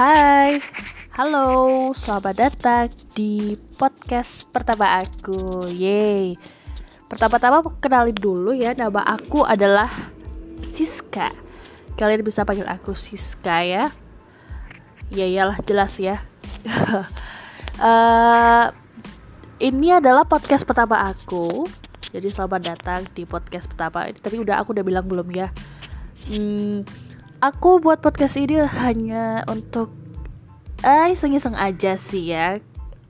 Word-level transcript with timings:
Hai, 0.00 0.64
halo, 1.12 1.92
selamat 1.92 2.32
datang 2.32 2.88
di 3.12 3.52
podcast 3.76 4.48
pertama 4.48 5.04
aku. 5.04 5.68
Yeay. 5.68 6.40
Pertama-tama 7.04 7.60
kenalin 7.84 8.16
dulu 8.16 8.56
ya, 8.56 8.72
nama 8.72 9.04
aku 9.04 9.44
adalah 9.44 9.92
Siska. 10.72 11.28
Kalian 12.00 12.24
bisa 12.24 12.48
panggil 12.48 12.64
aku 12.64 12.96
Siska 12.96 13.60
ya. 13.60 13.92
Ya 15.12 15.28
iyalah 15.28 15.60
jelas 15.68 16.00
ya. 16.00 16.24
uh, 17.76 18.72
ini 19.68 19.92
adalah 19.92 20.24
podcast 20.24 20.64
pertama 20.64 21.12
aku. 21.12 21.68
Jadi 22.08 22.32
selamat 22.32 22.60
datang 22.72 23.04
di 23.12 23.28
podcast 23.28 23.68
pertama. 23.68 24.08
Tapi 24.16 24.40
udah 24.40 24.64
aku 24.64 24.72
udah 24.72 24.80
bilang 24.80 25.04
belum 25.04 25.28
ya. 25.28 25.52
Hmm, 26.24 26.88
aku 27.40 27.80
buat 27.80 28.04
podcast 28.04 28.36
ini 28.36 28.60
hanya 28.60 29.42
untuk 29.48 29.88
eh 30.84 31.12
iseng-iseng 31.12 31.56
aja 31.56 31.96
sih 31.96 32.36
ya. 32.36 32.60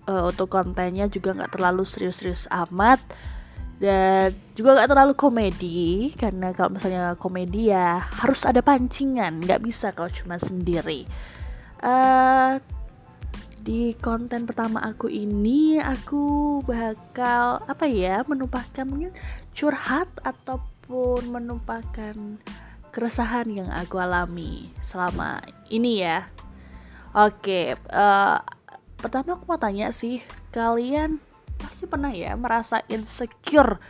Uh, 0.08 0.32
untuk 0.32 0.50
kontennya 0.50 1.06
juga 1.06 1.36
nggak 1.36 1.54
terlalu 1.58 1.82
serius-serius 1.86 2.46
amat. 2.50 3.02
Dan 3.80 4.36
juga 4.54 4.76
nggak 4.76 4.90
terlalu 4.92 5.14
komedi 5.16 6.12
karena 6.12 6.52
kalau 6.52 6.76
misalnya 6.76 7.16
komedi 7.16 7.72
ya 7.72 7.96
harus 8.22 8.44
ada 8.44 8.60
pancingan 8.60 9.40
nggak 9.40 9.60
bisa 9.64 9.90
kalau 9.90 10.10
cuma 10.12 10.38
sendiri. 10.38 11.08
Uh, 11.80 12.60
di 13.60 13.92
konten 14.00 14.48
pertama 14.48 14.80
aku 14.84 15.08
ini 15.08 15.76
aku 15.80 16.58
bakal 16.64 17.60
apa 17.64 17.84
ya 17.88 18.24
menumpahkan 18.24 18.88
mungkin 18.88 19.12
curhat 19.52 20.08
ataupun 20.24 21.28
menumpahkan 21.28 22.40
keresahan 22.90 23.46
yang 23.50 23.70
aku 23.70 23.96
alami 24.02 24.74
selama 24.82 25.38
ini 25.70 26.02
ya. 26.02 26.26
Oke, 27.10 27.74
uh, 27.90 28.38
pertama 28.98 29.34
aku 29.34 29.46
mau 29.50 29.58
tanya 29.58 29.90
sih, 29.90 30.22
kalian 30.54 31.18
pasti 31.58 31.86
pernah 31.86 32.10
ya 32.14 32.38
merasa 32.38 32.82
insecure 32.86 33.82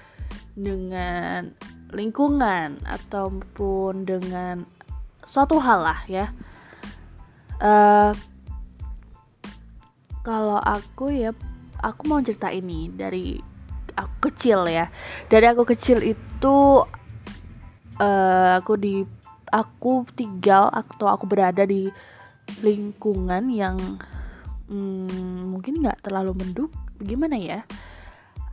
dengan 0.57 1.53
lingkungan 1.93 2.81
ataupun 2.87 4.07
dengan 4.07 4.65
suatu 5.27 5.61
hal 5.61 5.81
lah 5.85 6.01
ya. 6.09 6.27
Uh, 7.61 8.13
kalau 10.25 10.61
aku 10.61 11.13
ya, 11.13 11.33
aku 11.81 12.03
mau 12.09 12.21
cerita 12.25 12.49
ini 12.53 12.89
dari 12.93 13.37
aku 13.97 14.33
kecil 14.33 14.65
ya. 14.69 14.89
Dari 15.29 15.47
aku 15.49 15.69
kecil 15.69 16.01
itu 16.05 16.57
uh, 18.01 18.57
aku 18.57 18.73
di 18.81 19.05
aku 19.53 20.09
tinggal 20.17 20.73
atau 20.73 21.07
aku 21.13 21.29
berada 21.29 21.69
di 21.69 21.93
lingkungan 22.65 23.53
yang 23.53 23.77
hmm, 24.67 25.53
mungkin 25.53 25.85
nggak 25.85 26.09
terlalu 26.09 26.35
menduk. 26.41 26.73
Gimana 26.99 27.37
ya? 27.37 27.61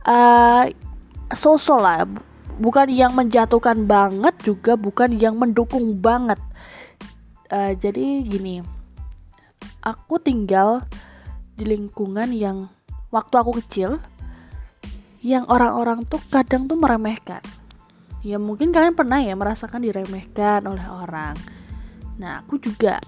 Uh, 0.04 0.68
sosok 1.32 1.80
lah. 1.80 2.04
Bukan 2.58 2.90
yang 2.90 3.14
menjatuhkan 3.14 3.86
banget 3.86 4.34
juga 4.42 4.74
bukan 4.74 5.16
yang 5.16 5.38
mendukung 5.38 5.96
banget. 5.98 6.38
Uh, 7.48 7.72
jadi 7.80 8.20
gini 8.28 8.60
aku 9.80 10.20
tinggal 10.20 10.84
di 11.56 11.64
lingkungan 11.64 12.28
yang 12.34 12.68
waktu 13.08 13.34
aku 13.40 13.56
kecil 13.64 13.96
yang 15.24 15.48
orang-orang 15.48 16.04
tuh 16.06 16.20
kadang 16.28 16.68
tuh 16.68 16.76
meremehkan 16.78 17.42
ya 18.28 18.36
mungkin 18.36 18.68
kalian 18.68 18.92
pernah 18.92 19.24
ya 19.24 19.32
merasakan 19.32 19.80
diremehkan 19.80 20.60
oleh 20.68 20.84
orang. 20.84 21.32
Nah 22.20 22.44
aku 22.44 22.60
juga 22.60 23.00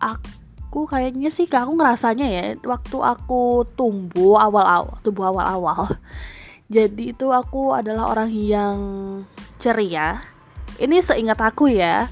aku 0.00 0.88
kayaknya 0.88 1.28
sih 1.28 1.44
aku 1.44 1.76
ngerasanya 1.76 2.26
ya 2.26 2.44
waktu 2.64 2.96
aku 2.96 3.68
tumbuh 3.76 4.40
awal-awal 4.40 4.96
tumbuh 5.04 5.28
awal-awal. 5.28 5.92
Jadi 6.74 7.12
itu 7.12 7.28
aku 7.28 7.76
adalah 7.76 8.08
orang 8.08 8.32
yang 8.32 8.78
ceria. 9.60 10.24
Ini 10.80 11.04
seingat 11.04 11.38
aku 11.38 11.68
ya 11.68 12.08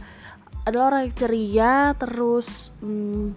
adalah 0.64 0.92
orang 0.92 1.00
yang 1.08 1.16
ceria 1.16 1.72
terus 1.96 2.72
hmm, 2.80 3.36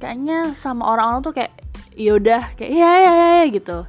kayaknya 0.00 0.56
sama 0.56 0.88
orang-orang 0.88 1.20
tuh 1.20 1.34
kayak 1.36 1.52
yaudah 1.92 2.56
kayak 2.56 2.72
iya 2.72 2.90
iya 3.04 3.12
iya 3.12 3.44
gitu 3.52 3.84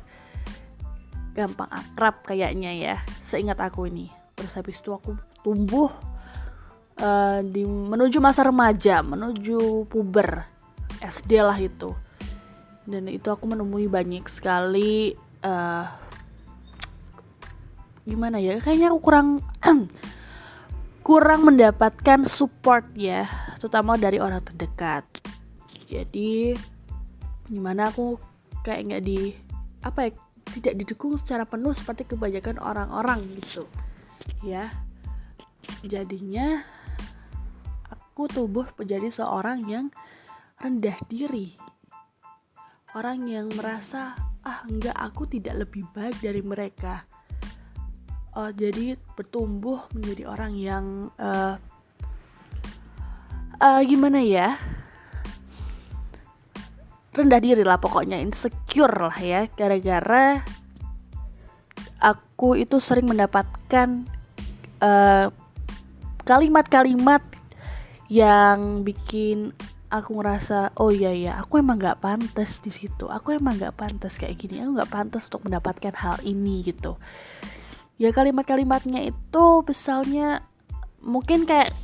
gampang 1.32 1.70
akrab 1.72 2.24
kayaknya 2.28 2.72
ya 2.76 2.96
seingat 3.28 3.60
aku 3.60 3.88
ini. 3.88 4.12
Terus 4.36 4.54
habis 4.56 4.78
itu 4.80 4.92
aku 4.92 5.16
tumbuh 5.42 5.92
uh, 7.00 7.40
di 7.42 7.64
menuju 7.66 8.20
masa 8.20 8.46
remaja 8.46 9.02
menuju 9.02 9.88
puber 9.88 10.46
SD 11.02 11.42
lah 11.42 11.58
itu. 11.58 11.96
Dan 12.86 13.08
itu 13.08 13.28
aku 13.30 13.46
menemui 13.48 13.88
banyak 13.88 14.26
sekali 14.28 15.16
uh, 15.46 15.86
gimana 18.02 18.42
ya 18.42 18.58
kayaknya 18.58 18.90
aku 18.90 19.00
kurang 19.00 19.28
kurang 21.08 21.46
mendapatkan 21.46 22.26
support 22.26 22.86
ya 22.98 23.30
terutama 23.62 23.98
dari 23.98 24.18
orang 24.18 24.42
terdekat. 24.42 25.06
Jadi 25.86 26.56
gimana 27.52 27.92
aku 27.92 28.16
kayak 28.64 28.82
nggak 28.90 29.04
di 29.04 29.36
apa 29.82 30.08
ya 30.08 30.12
tidak 30.54 30.74
didukung 30.84 31.16
secara 31.16 31.48
penuh 31.48 31.72
seperti 31.72 32.08
kebanyakan 32.08 32.60
orang-orang 32.60 33.24
gitu. 33.40 33.66
Ya. 34.44 34.72
Jadinya 35.82 36.62
aku 37.88 38.28
tumbuh 38.28 38.68
menjadi 38.76 39.10
seorang 39.10 39.66
yang 39.66 39.86
rendah 40.62 40.98
diri. 41.10 41.58
Orang 42.92 43.26
yang 43.26 43.48
merasa 43.56 44.14
ah 44.42 44.66
enggak 44.68 44.98
aku 44.98 45.30
tidak 45.30 45.66
lebih 45.66 45.88
baik 45.96 46.18
dari 46.20 46.42
mereka. 46.44 47.06
Uh, 48.32 48.52
jadi 48.52 48.96
bertumbuh 49.16 49.92
menjadi 49.92 50.24
orang 50.28 50.54
yang 50.56 50.86
uh, 51.20 51.60
uh, 53.60 53.82
gimana 53.84 54.24
ya 54.24 54.56
rendah 57.12 57.40
diri 57.44 57.64
lah 57.68 57.78
pokoknya 57.78 58.20
insecure 58.20 59.12
lah 59.12 59.18
ya. 59.20 59.48
Gara-gara 59.52 60.42
aku 62.02 62.58
itu 62.58 62.80
sering 62.82 63.08
mendapatkan 63.08 64.08
eh, 64.82 65.28
kalimat-kalimat 66.24 67.22
yang 68.12 68.84
bikin 68.84 69.56
aku 69.92 70.24
ngerasa 70.24 70.72
oh 70.80 70.88
iya 70.88 71.12
iya 71.12 71.32
aku 71.40 71.60
emang 71.60 71.76
nggak 71.80 72.00
pantas 72.00 72.64
di 72.64 72.72
situ. 72.72 73.12
Aku 73.12 73.36
emang 73.36 73.60
nggak 73.60 73.76
pantas 73.76 74.16
kayak 74.16 74.40
gini. 74.40 74.64
Aku 74.64 74.80
nggak 74.80 74.92
pantas 74.92 75.28
untuk 75.28 75.48
mendapatkan 75.48 75.94
hal 75.96 76.18
ini 76.24 76.64
gitu. 76.64 76.96
Ya 78.00 78.10
kalimat-kalimatnya 78.16 79.04
itu 79.06 79.46
misalnya 79.68 80.48
mungkin 81.04 81.44
kayak 81.46 81.76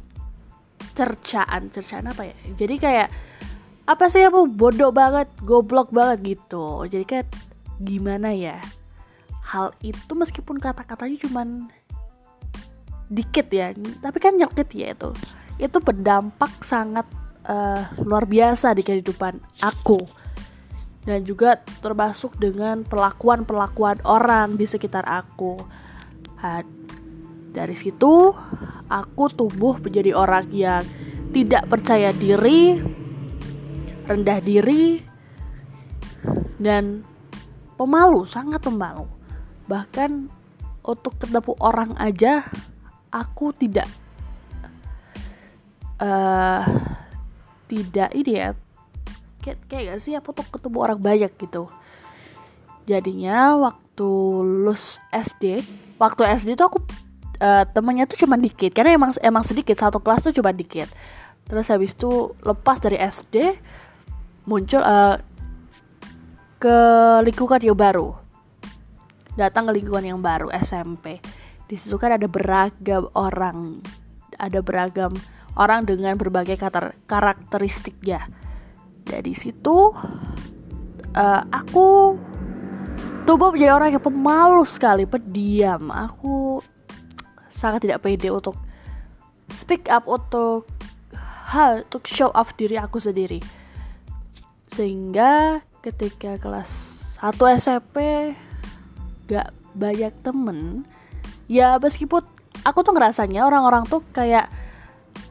cercaan. 0.97 1.69
Cercaan 1.69 2.09
apa 2.09 2.31
ya? 2.31 2.35
Jadi 2.57 2.75
kayak 2.81 3.07
apa 3.87 4.11
sih 4.11 4.27
aku 4.27 4.51
bodoh 4.51 4.91
banget 4.91 5.31
goblok 5.47 5.95
banget 5.95 6.35
gitu. 6.35 6.83
Jadi 6.91 7.05
kayak 7.07 7.27
gimana 7.79 8.35
ya? 8.35 8.59
Hal 9.39 9.71
itu 9.79 10.11
meskipun 10.11 10.59
kata-katanya 10.59 11.23
cuman 11.23 11.71
dikit 13.07 13.47
ya 13.47 13.71
tapi 14.03 14.19
kan 14.19 14.35
nyokit 14.35 14.67
ya 14.75 14.91
itu. 14.91 15.15
Itu 15.55 15.79
berdampak 15.79 16.67
sangat 16.67 17.07
uh, 17.47 17.87
luar 18.03 18.27
biasa 18.27 18.75
di 18.75 18.83
kehidupan 18.83 19.39
aku. 19.63 20.03
Dan 21.07 21.23
juga 21.23 21.63
termasuk 21.79 22.35
dengan 22.35 22.83
perlakuan-perlakuan 22.83 24.03
orang 24.03 24.59
di 24.59 24.67
sekitar 24.67 25.07
aku. 25.07 25.55
Dari 27.55 27.75
situ 27.79 28.35
aku 28.91 29.23
tumbuh 29.31 29.79
menjadi 29.79 30.11
orang 30.11 30.51
yang 30.51 30.83
tidak 31.31 31.71
percaya 31.71 32.11
diri 32.11 32.83
rendah 34.07 34.39
diri 34.39 35.03
dan 36.57 37.03
pemalu, 37.75 38.23
sangat 38.25 38.63
pemalu. 38.63 39.05
Bahkan 39.67 40.31
untuk 40.87 41.19
ketemu 41.19 41.53
orang 41.59 41.91
aja 41.99 42.47
aku 43.11 43.51
tidak 43.51 43.87
uh, 45.99 46.63
tidak 47.67 48.09
ini 48.15 48.31
ya 48.39 48.49
kayak, 49.43 49.59
kayak 49.67 49.83
gak 49.95 49.99
sih 49.99 50.15
aku 50.15 50.31
tuh 50.31 50.47
ketemu 50.47 50.77
orang 50.79 50.99
banyak 50.99 51.31
gitu. 51.35 51.67
Jadinya 52.87 53.59
waktu 53.59 54.09
lulus 54.43 55.03
SD 55.11 55.59
waktu 55.99 56.23
SD 56.39 56.55
tuh 56.55 56.71
aku 56.71 56.79
uh, 57.43 57.67
temennya 57.67 58.07
tuh 58.07 58.23
cuma 58.23 58.39
dikit. 58.39 58.71
Karena 58.71 58.95
emang 58.95 59.11
emang 59.19 59.43
sedikit 59.43 59.75
satu 59.75 59.99
kelas 59.99 60.23
tuh 60.23 60.33
cuma 60.35 60.55
dikit. 60.55 60.87
Terus 61.47 61.67
habis 61.71 61.95
itu 61.95 62.35
lepas 62.43 62.79
dari 62.79 62.99
SD 62.99 63.55
muncul 64.47 64.79
uh, 64.79 65.19
ke 66.57 66.77
lingkungan 67.27 67.61
yang 67.61 67.77
baru. 67.77 68.15
Datang 69.37 69.69
ke 69.69 69.71
lingkungan 69.77 70.17
yang 70.17 70.21
baru 70.23 70.49
SMP 70.49 71.21
di 71.67 71.75
situ 71.75 71.99
kan 71.99 72.15
ada 72.15 72.25
beragam 72.31 73.11
orang 73.11 73.83
ada 74.39 74.63
beragam 74.63 75.11
orang 75.59 75.83
dengan 75.83 76.15
berbagai 76.15 76.55
karakteristiknya. 77.05 78.23
Dari 79.03 79.35
situ 79.35 79.91
uh, 81.11 81.41
aku 81.51 82.15
tumbuh 83.27 83.51
menjadi 83.51 83.75
orang 83.75 83.99
yang 83.99 84.03
pemalu 84.03 84.63
sekali 84.63 85.03
pendiam. 85.03 85.91
Aku 85.91 86.63
sangat 87.51 87.83
tidak 87.83 88.07
pede 88.07 88.31
untuk 88.31 88.55
speak 89.51 89.91
up 89.91 90.07
untuk 90.07 90.71
hal 91.51 91.83
untuk 91.87 92.07
show 92.07 92.31
off 92.31 92.55
diri 92.55 92.75
aku 92.75 92.99
sendiri 92.99 93.39
sehingga 94.77 95.65
ketika 95.81 96.37
kelas 96.37 96.69
1 97.17 97.33
SMP 97.57 97.97
gak 99.25 99.49
banyak 99.73 100.13
temen 100.21 100.85
ya 101.49 101.81
meskipun 101.81 102.21
aku 102.61 102.85
tuh 102.85 102.93
ngerasanya 102.93 103.41
orang-orang 103.41 103.89
tuh 103.89 104.05
kayak 104.13 104.53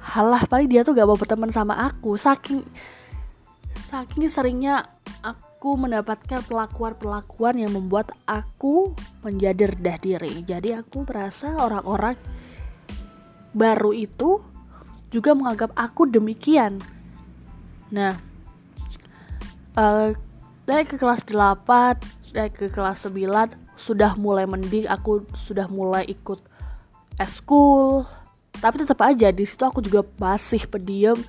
halah 0.02 0.42
paling 0.50 0.66
dia 0.66 0.82
tuh 0.82 0.98
gak 0.98 1.06
mau 1.06 1.14
berteman 1.14 1.54
sama 1.54 1.78
aku 1.78 2.18
saking 2.18 2.66
saking 3.78 4.26
seringnya 4.26 4.90
aku 5.22 5.78
mendapatkan 5.78 6.42
perlakuan-perlakuan 6.42 7.56
yang 7.62 7.70
membuat 7.70 8.12
aku 8.28 8.92
menjadi 9.24 9.72
rendah 9.72 9.98
diri. 9.98 10.44
Jadi 10.44 10.76
aku 10.76 11.08
merasa 11.08 11.54
orang-orang 11.56 12.18
baru 13.56 13.96
itu 13.96 14.44
juga 15.08 15.32
menganggap 15.32 15.72
aku 15.72 16.06
demikian. 16.06 16.76
Nah, 17.88 18.14
uh, 19.76 20.10
dari 20.66 20.84
ke 20.88 20.98
kelas 20.98 21.22
8, 21.28 22.34
dari 22.34 22.50
ke 22.50 22.66
kelas 22.72 23.06
9 23.06 23.76
sudah 23.76 24.16
mulai 24.18 24.48
mending, 24.48 24.88
aku 24.88 25.22
sudah 25.36 25.68
mulai 25.70 26.08
ikut 26.08 26.40
eskul. 27.20 28.02
Tapi 28.56 28.82
tetap 28.82 28.98
aja 29.04 29.28
di 29.28 29.44
situ 29.44 29.62
aku 29.62 29.84
juga 29.84 30.02
masih 30.16 30.64
pendiam. 30.66 31.20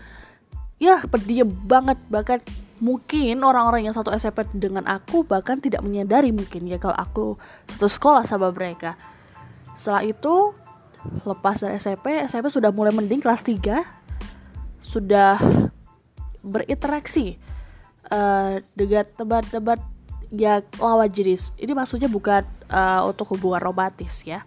Ya, 0.80 1.04
pendiam 1.06 1.52
banget 1.68 2.00
bahkan 2.08 2.40
mungkin 2.78 3.42
orang-orang 3.42 3.90
yang 3.90 3.96
satu 3.98 4.14
SMP 4.14 4.46
dengan 4.54 4.86
aku 4.86 5.26
bahkan 5.26 5.58
tidak 5.58 5.82
menyadari 5.82 6.30
mungkin 6.30 6.70
ya 6.70 6.78
kalau 6.78 6.94
aku 6.94 7.26
satu 7.74 7.90
sekolah 7.90 8.24
sama 8.30 8.54
mereka 8.54 8.94
setelah 9.74 10.06
itu 10.06 10.54
lepas 11.26 11.58
dari 11.58 11.82
SMP 11.82 12.22
SMP 12.30 12.54
sudah 12.54 12.70
mulai 12.70 12.94
mending 12.94 13.18
kelas 13.18 13.42
3 13.42 13.82
sudah 14.78 15.42
berinteraksi 16.46 17.42
uh, 18.12 18.60
dengan 18.76 19.06
teman-teman 19.16 19.80
yang 20.32 20.64
lawan 20.80 21.08
jenis. 21.08 21.56
Ini 21.56 21.72
maksudnya 21.72 22.12
bukan 22.12 22.44
uh, 22.72 23.08
untuk 23.08 23.36
hubungan 23.36 23.64
romantis 23.64 24.24
ya. 24.28 24.44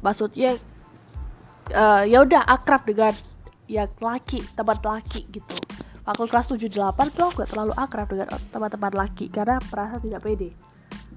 Maksudnya 0.00 0.56
uh, 1.76 2.02
ya 2.08 2.24
udah 2.24 2.48
akrab 2.48 2.88
dengan 2.88 3.12
yang 3.68 3.90
laki 4.00 4.40
teman 4.56 4.80
laki 4.80 5.28
gitu. 5.30 5.56
Aku 6.08 6.26
kelas 6.26 6.48
7-8 6.48 7.12
tuh 7.12 7.28
aku 7.28 7.44
gak 7.44 7.50
terlalu 7.52 7.76
akrab 7.76 8.08
dengan 8.08 8.26
teman-teman 8.50 8.92
laki 8.96 9.28
karena 9.28 9.60
merasa 9.68 10.00
tidak 10.00 10.24
pede. 10.24 10.50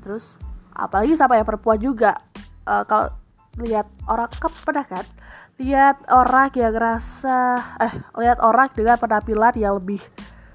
Terus 0.03 0.37
apalagi 0.75 1.15
sama 1.15 1.39
yang 1.39 1.47
perempuan 1.47 1.79
juga. 1.79 2.19
Uh, 2.67 2.83
kalau 2.83 3.09
lihat 3.59 3.85
orang 4.09 4.29
kan 4.37 4.51
pernah 4.65 4.85
lihat 5.61 6.01
orang 6.09 6.49
yang 6.57 6.73
ngerasa 6.73 7.61
eh 7.77 7.93
lihat 8.17 8.41
orang 8.41 8.73
dengan 8.73 8.97
penampilan 8.97 9.53
yang 9.53 9.77
lebih 9.77 10.01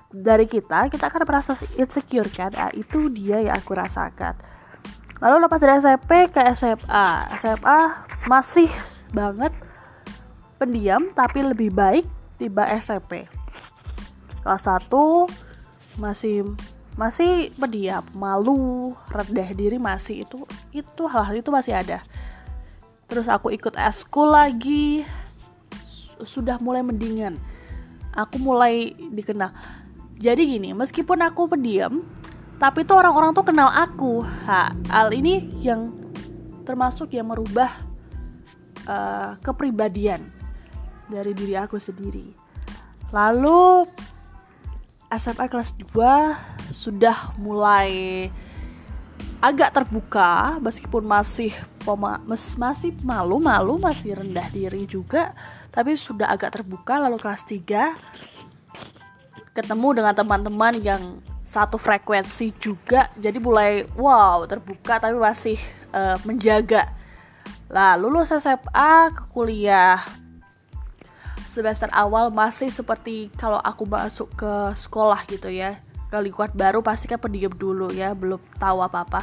dari 0.09 0.49
kita 0.49 0.89
kita 0.89 1.09
akan 1.09 1.23
merasa 1.29 1.53
insecure 1.77 2.29
kan 2.33 2.53
nah, 2.57 2.73
itu 2.73 3.13
dia 3.13 3.45
yang 3.45 3.57
aku 3.57 3.77
rasakan 3.77 4.35
lalu 5.21 5.37
lepas 5.45 5.61
dari 5.61 5.77
SMP 5.79 6.33
ke 6.33 6.41
SMA 6.57 7.07
SMA 7.37 7.81
masih 8.31 8.71
banget 9.13 9.53
pendiam 10.57 11.11
tapi 11.13 11.45
lebih 11.45 11.75
baik 11.75 12.07
tiba 12.41 12.65
SMP 12.79 13.29
kelas 14.47 14.65
1 14.65 14.89
masih 15.99 16.47
masih 16.99 17.55
pendiam, 17.55 18.03
malu, 18.11 18.91
rendah 19.15 19.55
diri 19.55 19.79
masih 19.79 20.27
itu 20.27 20.43
itu 20.75 21.03
hal-hal 21.07 21.39
itu 21.39 21.51
masih 21.55 21.79
ada. 21.79 22.03
Terus 23.07 23.31
aku 23.31 23.55
ikut 23.55 23.79
eskul 23.79 24.35
lagi 24.35 25.07
sudah 26.27 26.59
mulai 26.59 26.83
mendingan. 26.83 27.39
Aku 28.19 28.43
mulai 28.43 28.99
dikenal. 29.15 29.55
Jadi 30.19 30.43
gini, 30.59 30.75
meskipun 30.75 31.23
aku 31.23 31.47
pendiam, 31.47 32.03
tapi 32.59 32.83
tuh 32.83 32.99
orang-orang 32.99 33.31
tuh 33.31 33.47
kenal 33.47 33.71
aku. 33.71 34.27
Ha, 34.27 34.75
hal 34.91 35.15
ini 35.15 35.47
yang 35.63 35.95
termasuk 36.67 37.15
yang 37.15 37.31
merubah 37.31 37.71
uh, 38.91 39.39
kepribadian 39.41 40.27
dari 41.07 41.33
diri 41.33 41.55
aku 41.55 41.79
sendiri. 41.79 42.35
Lalu 43.15 43.87
SMA 45.09 45.49
kelas 45.49 45.73
2 45.81 46.69
sudah 46.69 47.33
mulai 47.41 48.29
agak 49.39 49.71
terbuka 49.71 50.59
meskipun 50.59 51.07
masih 51.07 51.55
pema, 51.87 52.19
mes, 52.27 52.59
masih 52.59 52.91
malu-malu 53.07 53.79
masih 53.79 54.19
rendah 54.19 54.45
diri 54.51 54.83
juga 54.85 55.31
tapi 55.71 55.95
sudah 55.95 56.35
agak 56.35 56.59
terbuka 56.59 56.99
lalu 56.99 57.17
kelas 57.23 57.47
3 57.47 58.38
ketemu 59.59 59.99
dengan 59.99 60.15
teman-teman 60.15 60.79
yang 60.79 61.03
satu 61.43 61.75
frekuensi 61.83 62.55
juga 62.63 63.11
jadi 63.19 63.43
mulai 63.43 63.83
wow 63.99 64.47
terbuka 64.47 65.03
tapi 65.03 65.19
masih 65.19 65.59
uh, 65.91 66.15
menjaga. 66.23 66.87
Lalu 67.67 68.07
lulus 68.15 68.31
SMA 68.31 68.95
ke 69.11 69.23
kuliah 69.35 69.99
semester 71.43 71.91
awal 71.91 72.31
masih 72.31 72.71
seperti 72.71 73.35
kalau 73.35 73.59
aku 73.59 73.83
masuk 73.83 74.31
ke 74.39 74.53
sekolah 74.79 75.27
gitu 75.27 75.51
ya. 75.51 75.83
Ke 76.07 76.23
lingkungan 76.23 76.55
baru 76.55 76.79
pasti 76.79 77.11
kan 77.11 77.19
pendiam 77.19 77.51
dulu 77.51 77.91
ya 77.91 78.15
belum 78.15 78.39
tahu 78.63 78.79
apa 78.79 79.03
apa 79.03 79.21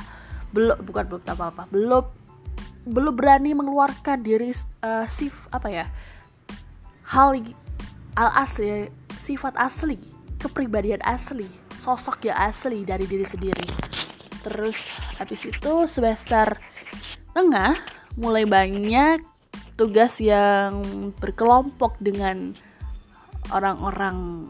belum 0.51 0.83
bukan 0.83 1.03
belum 1.07 1.21
tahu 1.23 1.35
apa 1.39 1.47
apa 1.55 1.63
belum 1.71 2.05
belum 2.85 3.13
berani 3.17 3.55
mengeluarkan 3.55 4.21
diri 4.21 4.53
uh, 4.83 5.07
sif 5.09 5.33
apa 5.49 5.67
ya 5.71 5.85
hal 7.07 7.39
al 8.13 8.29
asli 8.37 8.89
sifat 9.17 9.57
asli 9.57 10.14
kepribadian 10.45 11.01
asli 11.01 11.49
sosok 11.85 12.29
ya 12.29 12.35
asli 12.49 12.81
dari 12.81 13.05
diri 13.05 13.25
sendiri. 13.25 13.65
Terus 14.41 14.93
habis 15.17 15.45
itu 15.45 15.85
semester 15.85 16.57
tengah 17.33 17.77
mulai 18.17 18.45
banyak 18.45 19.21
tugas 19.75 20.17
yang 20.23 20.81
berkelompok 21.19 21.99
dengan 22.01 22.57
orang-orang 23.53 24.49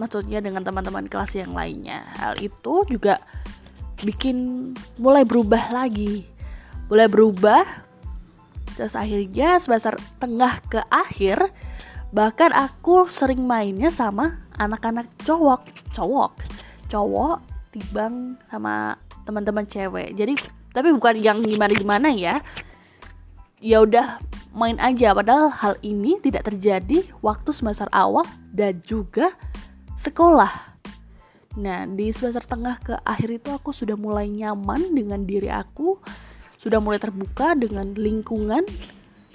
maksudnya 0.00 0.40
dengan 0.40 0.64
teman-teman 0.64 1.04
kelas 1.08 1.36
yang 1.36 1.52
lainnya. 1.52 2.00
Hal 2.16 2.40
itu 2.40 2.84
juga 2.88 3.20
bikin 4.00 4.72
mulai 4.96 5.24
berubah 5.24 5.72
lagi. 5.72 6.24
Mulai 6.88 7.08
berubah 7.08 7.64
terus 8.74 8.98
akhirnya 8.98 9.62
semester 9.62 9.94
tengah 10.18 10.58
ke 10.66 10.82
akhir 10.90 11.46
bahkan 12.14 12.54
aku 12.54 13.10
sering 13.10 13.42
mainnya 13.42 13.90
sama 13.90 14.38
anak-anak 14.54 15.10
cowok. 15.26 15.66
Cowok. 15.90 16.32
Cowok 16.86 17.42
tibang 17.74 18.38
sama 18.46 18.94
teman-teman 19.26 19.66
cewek. 19.66 20.14
Jadi 20.14 20.38
tapi 20.70 20.94
bukan 20.94 21.18
yang 21.18 21.42
gimana 21.42 21.74
gimana 21.74 22.08
ya. 22.14 22.38
Ya 23.58 23.82
udah 23.82 24.22
main 24.54 24.78
aja. 24.78 25.10
Padahal 25.10 25.50
hal 25.50 25.74
ini 25.82 26.22
tidak 26.22 26.46
terjadi 26.46 27.02
waktu 27.18 27.50
semester 27.50 27.90
awal 27.90 28.22
dan 28.54 28.78
juga 28.86 29.34
sekolah. 29.98 30.74
Nah, 31.58 31.86
di 31.86 32.10
semester 32.10 32.42
tengah 32.46 32.78
ke 32.82 32.94
akhir 33.06 33.42
itu 33.42 33.50
aku 33.50 33.70
sudah 33.70 33.94
mulai 33.94 34.26
nyaman 34.26 34.90
dengan 34.90 35.22
diri 35.22 35.46
aku, 35.46 36.02
sudah 36.58 36.82
mulai 36.82 36.98
terbuka 36.98 37.54
dengan 37.54 37.94
lingkungan, 37.94 38.66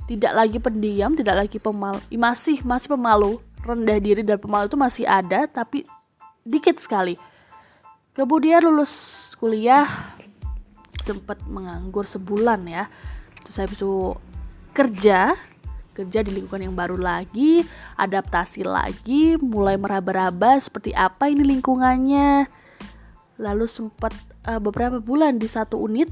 tidak 0.10 0.34
lagi 0.34 0.58
pendiam, 0.58 1.14
tidak 1.14 1.46
lagi 1.46 1.62
pemalu, 1.62 2.02
masih 2.18 2.58
masih 2.66 2.98
pemalu, 2.98 3.38
rendah 3.62 4.02
diri 4.02 4.26
dan 4.26 4.42
pemalu 4.42 4.66
itu 4.66 4.80
masih 4.80 5.06
ada 5.06 5.46
tapi 5.46 5.86
dikit 6.42 6.82
sekali. 6.82 7.14
Kemudian 8.18 8.66
lulus 8.66 9.30
kuliah 9.38 9.86
sempat 11.06 11.38
menganggur 11.46 12.10
sebulan 12.10 12.66
ya. 12.66 12.90
Terus 13.46 13.54
saya 13.54 13.70
itu 13.70 14.18
kerja 14.74 15.38
kerja 15.94 16.24
di 16.24 16.32
lingkungan 16.32 16.72
yang 16.72 16.78
baru 16.80 16.96
lagi, 16.96 17.68
adaptasi 18.00 18.64
lagi, 18.64 19.36
mulai 19.44 19.76
meraba-raba 19.76 20.56
seperti 20.56 20.96
apa 20.96 21.28
ini 21.28 21.44
lingkungannya. 21.44 22.48
Lalu 23.36 23.68
sempat 23.68 24.16
uh, 24.48 24.64
beberapa 24.64 25.04
bulan 25.04 25.36
di 25.38 25.52
satu 25.52 25.76
unit 25.76 26.08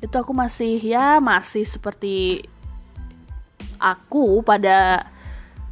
itu 0.00 0.12
aku 0.16 0.32
masih 0.32 0.80
ya 0.80 1.20
masih 1.20 1.64
seperti 1.68 2.44
aku 3.86 4.42
pada 4.42 5.06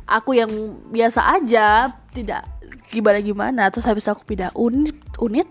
aku 0.06 0.38
yang 0.38 0.50
biasa 0.94 1.42
aja, 1.42 1.90
tidak 2.14 2.46
gimana 2.94 3.18
gimana. 3.18 3.62
Terus 3.74 3.90
habis 3.90 4.06
aku 4.06 4.22
pindah 4.22 4.54
unit 4.54 4.94
unit 5.18 5.50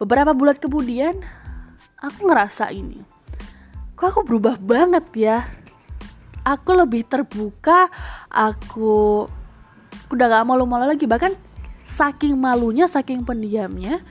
beberapa 0.00 0.32
bulan 0.32 0.56
kemudian 0.56 1.20
aku 2.00 2.26
ngerasa 2.26 2.72
ini 2.72 3.12
kok 4.02 4.18
aku 4.18 4.26
berubah 4.26 4.58
banget 4.58 5.06
ya? 5.14 5.46
Aku 6.42 6.74
lebih 6.74 7.06
terbuka 7.06 7.86
aku 8.26 9.30
udah 10.10 10.26
gak 10.26 10.42
malu-malu 10.42 10.90
lagi. 10.90 11.06
Bahkan 11.06 11.38
saking 11.86 12.34
malunya 12.34 12.90
saking 12.90 13.22
pendiamnya 13.22 14.02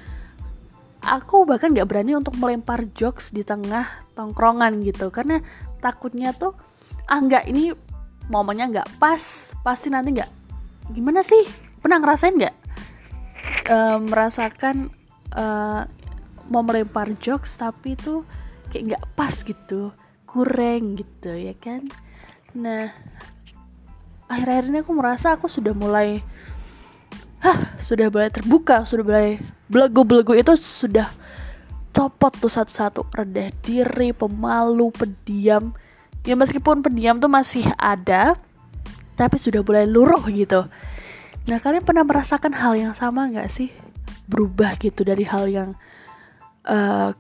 aku 1.04 1.44
bahkan 1.44 1.76
gak 1.76 1.92
berani 1.92 2.16
untuk 2.16 2.40
melempar 2.40 2.88
jokes 2.96 3.36
di 3.36 3.44
tengah 3.44 3.84
tongkrongan 4.16 4.80
gitu. 4.80 5.12
Karena 5.12 5.44
takutnya 5.84 6.32
tuh 6.32 6.56
ah 7.12 7.20
nggak 7.20 7.44
ini 7.52 7.76
momennya 8.32 8.72
nggak 8.72 8.90
pas 8.96 9.52
pasti 9.68 9.92
nanti 9.92 10.16
nggak. 10.16 10.32
Gimana 10.96 11.20
sih? 11.20 11.44
Pernah 11.84 12.00
ngerasain 12.00 12.40
nggak? 12.40 12.56
Uh, 13.68 14.00
merasakan 14.00 14.88
uh, 15.36 15.84
mau 16.48 16.64
melempar 16.64 17.12
jokes 17.20 17.60
tapi 17.60 18.00
itu 18.00 18.24
kayak 18.72 18.96
nggak 18.96 19.06
pas 19.20 19.36
gitu 19.44 19.92
kurang 20.24 20.96
gitu 20.96 21.36
ya 21.36 21.52
kan? 21.60 21.92
Nah 22.56 22.88
akhir-akhir 24.32 24.72
ini 24.72 24.80
aku 24.80 24.96
merasa 24.96 25.36
aku 25.36 25.52
sudah 25.52 25.76
mulai 25.76 26.24
hah 27.44 27.76
sudah 27.84 28.08
mulai 28.08 28.32
terbuka 28.32 28.88
sudah 28.88 29.04
mulai 29.04 29.30
belegu-belegu 29.68 30.32
itu 30.40 30.56
sudah 30.56 31.12
copot 31.92 32.32
tuh 32.40 32.48
satu-satu 32.48 33.12
rendah 33.12 33.52
diri 33.60 34.16
pemalu 34.16 34.88
pendiam 34.96 35.76
ya 36.26 36.36
meskipun 36.38 36.86
pendiam 36.86 37.18
tuh 37.18 37.32
masih 37.32 37.66
ada 37.78 38.38
tapi 39.18 39.38
sudah 39.38 39.62
mulai 39.62 39.86
luruh 39.86 40.22
gitu. 40.30 40.66
Nah 41.46 41.58
kalian 41.62 41.86
pernah 41.86 42.06
merasakan 42.06 42.54
hal 42.54 42.74
yang 42.78 42.94
sama 42.94 43.30
nggak 43.30 43.50
sih? 43.50 43.70
Berubah 44.30 44.78
gitu 44.82 45.06
dari 45.06 45.26
hal 45.26 45.46
yang 45.50 45.70
uh, 46.66 47.14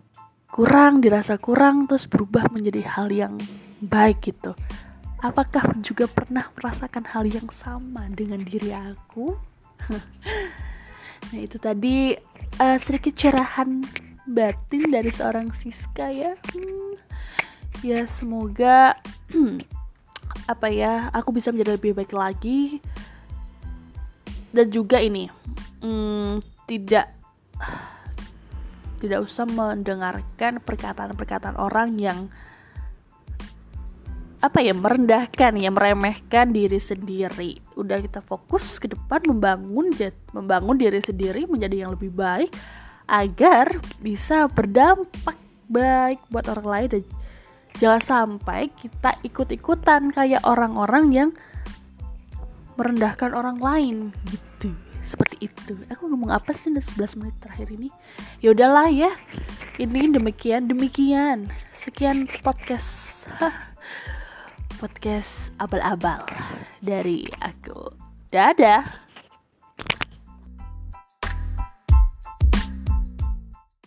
kurang 0.51 0.99
dirasa 0.99 1.37
kurang 1.37 1.87
terus 1.87 2.05
berubah 2.09 2.49
menjadi 2.49 2.81
hal 2.85 3.07
yang 3.13 3.37
baik 3.81 4.33
gitu. 4.33 4.53
Apakah 5.21 5.77
juga 5.85 6.09
pernah 6.09 6.49
merasakan 6.57 7.05
hal 7.05 7.29
yang 7.29 7.45
sama 7.53 8.09
dengan 8.13 8.41
diri 8.41 8.73
aku? 8.73 9.37
Nah 11.31 11.37
itu 11.47 11.61
tadi 11.61 12.17
uh, 12.57 12.77
sedikit 12.81 13.13
cerahan 13.15 13.85
batin 14.25 14.89
dari 14.89 15.13
seorang 15.13 15.53
Siska 15.53 16.09
ya. 16.09 16.33
Hmm, 16.51 16.97
ya 17.81 18.05
semoga 18.05 18.97
apa 20.53 20.67
ya 20.69 21.09
aku 21.13 21.33
bisa 21.35 21.49
menjadi 21.49 21.77
lebih 21.77 21.97
baik 21.97 22.13
lagi. 22.13 22.81
Dan 24.51 24.67
juga 24.67 24.99
ini 24.99 25.31
hmm, 25.81 26.43
tidak 26.67 27.09
tidak 29.01 29.19
usah 29.25 29.49
mendengarkan 29.49 30.61
perkataan-perkataan 30.61 31.57
orang 31.57 31.97
yang 31.97 32.29
apa 34.41 34.57
ya 34.57 34.73
merendahkan 34.73 35.53
ya 35.57 35.69
meremehkan 35.69 36.49
diri 36.49 36.81
sendiri. 36.81 37.61
Udah 37.77 38.01
kita 38.01 38.25
fokus 38.25 38.81
ke 38.81 38.89
depan 38.89 39.21
membangun 39.29 39.93
membangun 40.33 40.77
diri 40.81 40.97
sendiri 40.97 41.45
menjadi 41.45 41.85
yang 41.85 41.93
lebih 41.93 42.09
baik 42.09 42.49
agar 43.05 43.77
bisa 44.01 44.49
berdampak 44.49 45.37
baik 45.69 46.19
buat 46.33 46.49
orang 46.49 46.67
lain 46.67 46.87
dan 46.89 47.03
jangan 47.77 48.01
sampai 48.01 48.73
kita 48.73 49.15
ikut-ikutan 49.23 50.11
kayak 50.11 50.43
orang-orang 50.43 51.05
yang 51.13 51.29
merendahkan 52.75 53.31
orang 53.37 53.61
lain 53.61 53.97
gitu. 54.27 54.73
Seperti 55.01 55.49
itu. 55.49 55.73
Aku 55.89 56.07
ngomong 56.07 56.29
apa 56.29 56.53
sih 56.53 56.69
udah 56.69 56.81
11 56.81 57.19
menit 57.19 57.35
terakhir 57.41 57.67
ini? 57.73 57.89
Ya 58.39 58.53
udahlah 58.53 58.87
ya. 58.89 59.11
Ini 59.81 60.13
demikian 60.13 60.69
demikian. 60.69 61.49
Sekian 61.73 62.29
podcast 62.45 63.25
podcast 64.81 65.53
abal-abal 65.61 66.25
dari 66.81 67.25
aku. 67.41 67.93
Dadah. 68.33 69.10